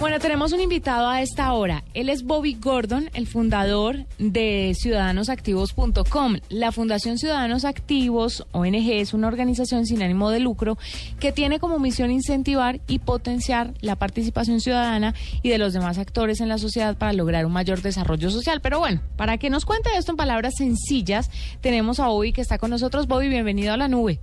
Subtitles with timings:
[0.00, 1.84] Bueno, tenemos un invitado a esta hora.
[1.92, 6.38] Él es Bobby Gordon, el fundador de ciudadanosactivos.com.
[6.48, 10.78] La Fundación Ciudadanos Activos, ONG, es una organización sin ánimo de lucro
[11.18, 16.40] que tiene como misión incentivar y potenciar la participación ciudadana y de los demás actores
[16.40, 18.62] en la sociedad para lograr un mayor desarrollo social.
[18.62, 21.30] Pero bueno, para que nos cuente esto en palabras sencillas,
[21.60, 23.06] tenemos a Bobby que está con nosotros.
[23.06, 24.18] Bobby, bienvenido a la nube.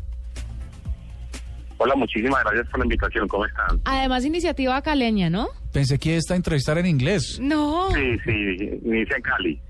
[1.80, 3.28] Hola, muchísimas gracias por la invitación.
[3.28, 3.80] ¿Cómo están?
[3.86, 5.48] Además, iniciativa caleña, ¿no?
[5.72, 7.40] Pensé que esta entrevistar en inglés.
[7.42, 7.92] No.
[7.92, 9.62] Sí, sí, inicia en Cali.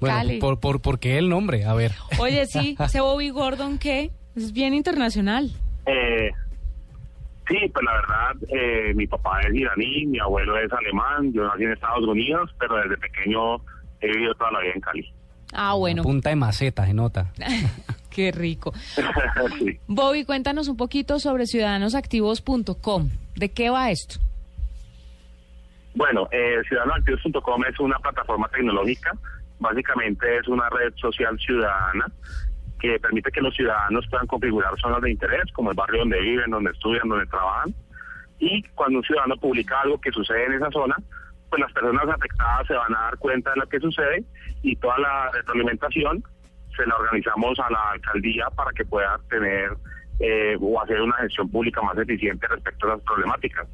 [0.00, 0.38] Bueno, Cali.
[0.38, 1.64] por, por, ¿por qué el nombre?
[1.64, 1.92] A ver.
[2.18, 5.50] Oye, sí, ese Bobby Gordon que es bien internacional.
[5.86, 6.30] Eh,
[7.48, 11.64] sí, pues la verdad, eh, mi papá es iraní, mi abuelo es alemán, yo nací
[11.64, 13.56] en Estados Unidos, pero desde pequeño
[14.00, 15.12] he vivido toda la vida en Cali.
[15.52, 17.32] Ah, bueno, Punta de maceta, se nota.
[18.14, 18.72] qué rico.
[19.58, 19.78] sí.
[19.86, 23.10] Bobby, cuéntanos un poquito sobre ciudadanosactivos.com.
[23.34, 24.20] ¿De qué va esto?
[25.94, 29.12] Bueno, eh, ciudadanoactivos.com es una plataforma tecnológica,
[29.58, 32.06] básicamente es una red social ciudadana
[32.80, 36.50] que permite que los ciudadanos puedan configurar zonas de interés, como el barrio donde viven,
[36.50, 37.74] donde estudian, donde trabajan,
[38.38, 40.96] y cuando un ciudadano publica algo que sucede en esa zona,
[41.48, 44.24] pues las personas afectadas se van a dar cuenta de lo que sucede
[44.62, 46.24] y toda la retroalimentación
[46.76, 49.70] se la organizamos a la alcaldía para que pueda tener
[50.20, 53.66] eh, o hacer una gestión pública más eficiente respecto a las problemáticas.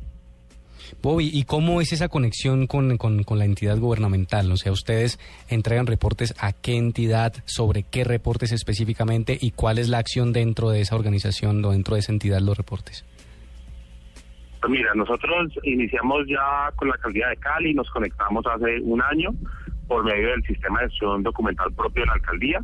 [1.03, 4.51] Bobby, ¿y cómo es esa conexión con, con, con la entidad gubernamental?
[4.51, 9.89] O sea, ustedes entregan reportes a qué entidad, sobre qué reportes específicamente y cuál es
[9.89, 13.05] la acción dentro de esa organización o dentro de esa entidad los reportes.
[14.61, 19.31] Pues mira, nosotros iniciamos ya con la alcaldía de Cali, nos conectamos hace un año
[19.89, 22.61] por medio del sistema de gestión documental propio de la alcaldía.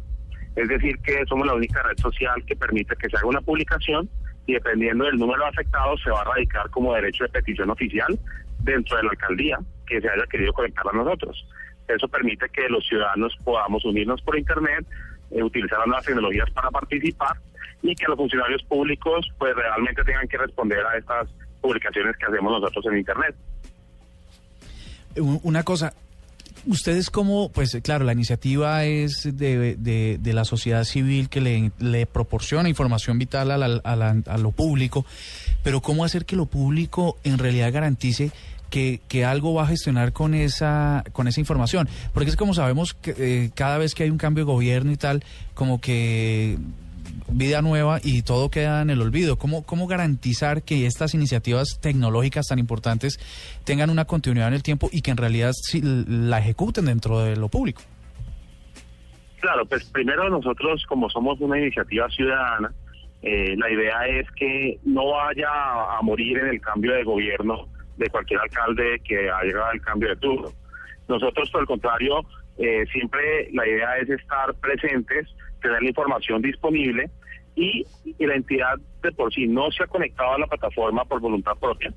[0.57, 4.09] Es decir, que somos la única red social que permite que se haga una publicación
[4.47, 8.19] y dependiendo del número de afectados se va a radicar como derecho de petición oficial
[8.63, 11.47] dentro de la alcaldía que se haya querido conectar a nosotros.
[11.89, 14.85] Eso permite que los ciudadanos podamos unirnos por Internet,
[15.31, 17.37] eh, utilizar las nuevas tecnologías para participar
[17.83, 21.29] y que los funcionarios públicos pues realmente tengan que responder a estas
[21.61, 23.35] publicaciones que hacemos nosotros en Internet.
[25.17, 25.93] Un- Una cosa,
[26.67, 32.69] ustedes como, pues claro, la iniciativa es de, de- la sociedad civil que le, proporciona
[32.69, 35.05] información vital a, la- lo público,
[35.63, 38.31] pero ¿cómo hacer que lo público en realidad garantice
[38.71, 41.89] que, que algo va a gestionar con esa, con esa información?
[42.13, 44.97] Porque es como sabemos que eh, cada vez que hay un cambio de gobierno y
[44.97, 45.23] tal,
[45.55, 46.59] como que
[47.37, 49.37] vida nueva y todo queda en el olvido.
[49.37, 53.19] ¿Cómo, ¿Cómo garantizar que estas iniciativas tecnológicas tan importantes
[53.65, 57.37] tengan una continuidad en el tiempo y que en realidad sí la ejecuten dentro de
[57.37, 57.83] lo público?
[59.41, 62.73] Claro, pues primero nosotros como somos una iniciativa ciudadana,
[63.23, 68.09] eh, la idea es que no vaya a, morir en el cambio de gobierno de
[68.09, 70.49] cualquier alcalde que haya el cambio de turno.
[71.09, 72.25] Nosotros, por el contrario,
[72.59, 75.29] eh, siempre la idea es estar presentes,
[75.61, 77.11] tener la información disponible
[77.57, 81.21] y, y la entidad de por sí no se ha conectado a la plataforma por
[81.21, 81.93] voluntad propia,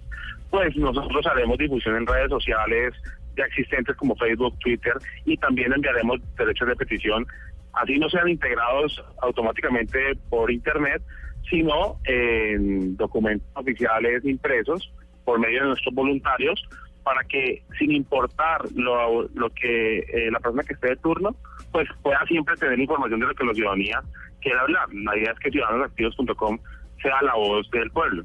[0.50, 2.96] pues nosotros haremos difusión en redes sociales
[3.38, 4.94] ya existentes como Facebook, Twitter
[5.26, 7.28] y también enviaremos derechos de petición,
[7.74, 11.02] así no sean integrados automáticamente por Internet,
[11.50, 14.92] sino en documentos oficiales impresos
[15.26, 16.68] por medio de nuestros voluntarios
[17.04, 21.36] para que sin importar lo, lo que eh, la persona que esté de turno,
[21.72, 24.02] pues pueda siempre tener información de lo que la ciudadanía
[24.42, 24.88] quiera hablar.
[24.94, 26.60] La idea es que ciudadanosactivos.com
[27.02, 28.24] sea la voz del pueblo.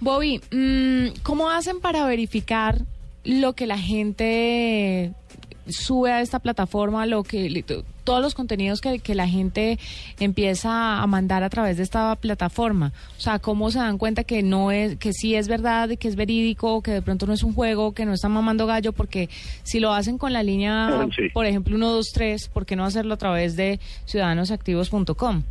[0.00, 2.78] Bobby, mm, ¿cómo hacen para verificar
[3.24, 5.12] lo que la gente
[5.68, 7.64] sube a esta plataforma, lo que
[8.04, 9.78] todos los contenidos que, que la gente
[10.20, 12.92] empieza a mandar a través de esta plataforma?
[13.16, 16.16] O sea, ¿cómo se dan cuenta que no es, que sí es verdad, que es
[16.16, 18.92] verídico, que de pronto no es un juego, que no están mamando gallo?
[18.92, 19.28] Porque
[19.62, 21.28] si lo hacen con la línea, Sí.
[21.32, 25.42] por ejemplo, 123, ¿por qué no hacerlo a través de ciudadanosactivos.com?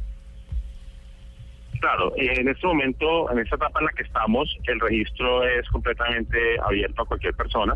[1.83, 6.37] Claro, en este momento, en esta etapa en la que estamos, el registro es completamente
[6.65, 7.73] abierto a cualquier persona.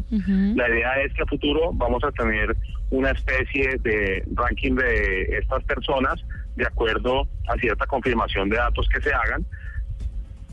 [0.56, 2.56] La idea es que a futuro vamos a tener
[2.90, 6.24] una especie de ranking de estas personas
[6.56, 9.46] de acuerdo a cierta confirmación de datos que se hagan,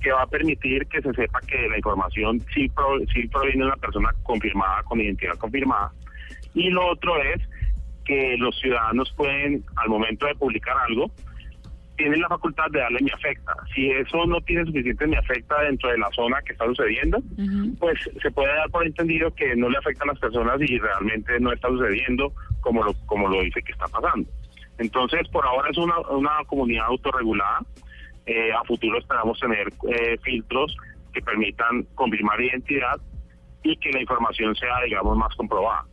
[0.02, 3.66] que va a permitir que se sepa que la información sí, pro- sí proviene de
[3.66, 5.92] una persona confirmada, con identidad confirmada.
[6.54, 7.40] Y lo otro es
[8.04, 11.08] que los ciudadanos pueden, al momento de publicar algo,
[11.96, 13.54] tienen la facultad de darle me afecta.
[13.74, 17.22] Si eso no tiene suficiente me afecta dentro de la zona que está sucediendo,
[17.78, 21.38] pues se puede dar por entendido que no le afecta a las personas y realmente
[21.40, 24.28] no está sucediendo como lo, como lo dice que está pasando.
[24.78, 27.60] Entonces, por ahora es una, una comunidad autorregulada.
[28.26, 30.76] Eh, a futuro esperamos tener eh, filtros
[31.12, 32.98] que permitan confirmar identidad
[33.62, 35.84] y que la información sea, digamos, más comprobada.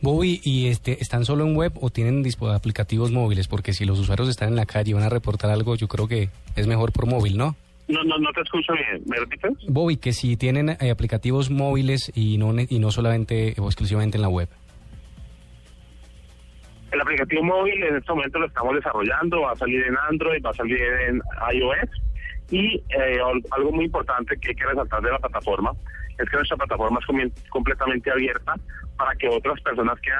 [0.00, 3.48] Bobby, ¿y este, están solo en web o tienen aplicativos móviles?
[3.48, 6.08] Porque si los usuarios están en la calle y van a reportar algo, yo creo
[6.08, 7.56] que es mejor por móvil, ¿no?
[7.88, 9.02] No, no, no te escucho bien.
[9.06, 9.52] ¿Me repites?
[9.68, 14.22] Bobby, que si tienen eh, aplicativos móviles y no, y no solamente o exclusivamente en
[14.22, 14.48] la web.
[16.90, 20.50] El aplicativo móvil en este momento lo estamos desarrollando, va a salir en Android, va
[20.50, 20.78] a salir
[21.08, 21.22] en
[21.54, 21.90] iOS.
[22.50, 23.18] Y eh,
[23.50, 25.72] algo muy importante que hay que resaltar de la plataforma
[26.18, 28.54] es que nuestra plataforma es completamente abierta
[28.96, 30.10] para que otras personas que,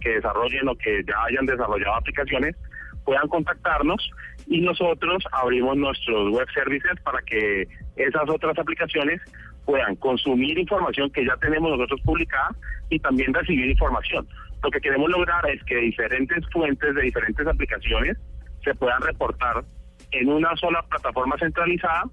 [0.00, 2.56] que desarrollen o que ya hayan desarrollado aplicaciones
[3.04, 4.10] puedan contactarnos
[4.46, 9.20] y nosotros abrimos nuestros web services para que esas otras aplicaciones
[9.64, 12.50] puedan consumir información que ya tenemos nosotros publicada
[12.90, 14.26] y también recibir información.
[14.62, 18.16] Lo que queremos lograr es que diferentes fuentes de diferentes aplicaciones
[18.62, 19.64] se puedan reportar
[20.10, 22.04] en una sola plataforma centralizada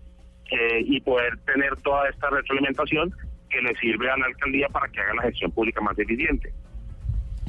[0.51, 3.13] eh, y poder tener toda esta retroalimentación
[3.49, 6.53] que le sirve a la alcaldía para que haga la gestión pública más eficiente.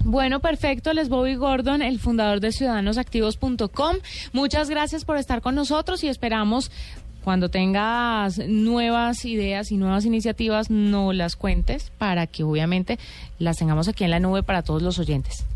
[0.04, 0.92] Bueno, perfecto.
[0.92, 3.96] Les Bobby Gordon, el fundador de ciudadanosactivos.com.
[4.32, 6.70] Muchas gracias por estar con nosotros y esperamos
[7.22, 12.98] cuando tengas nuevas ideas y nuevas iniciativas, no las cuentes para que obviamente
[13.38, 15.46] las tengamos aquí en la nube para todos los oyentes.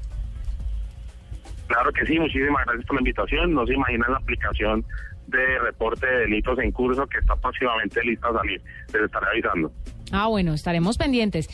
[1.66, 3.52] Claro que sí, muchísimas gracias por la invitación.
[3.52, 4.84] No se imaginan la aplicación
[5.26, 8.60] de reporte de delitos en curso que está próximamente lista a salir.
[8.92, 9.72] Les estaré avisando.
[10.12, 11.48] Ah, bueno, estaremos pendientes.